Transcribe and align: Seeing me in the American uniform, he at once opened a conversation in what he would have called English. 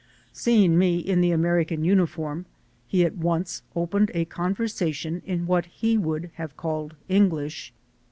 Seeing 0.33 0.79
me 0.79 0.97
in 0.97 1.21
the 1.21 1.29
American 1.29 1.83
uniform, 1.83 2.47
he 2.87 3.05
at 3.05 3.15
once 3.17 3.61
opened 3.75 4.09
a 4.15 4.25
conversation 4.25 5.21
in 5.27 5.45
what 5.45 5.65
he 5.67 5.95
would 5.95 6.31
have 6.37 6.57
called 6.57 6.95
English. 7.07 7.71